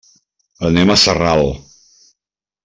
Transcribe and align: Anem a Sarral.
Anem 0.69 0.93
a 0.93 0.95
Sarral. 1.01 1.45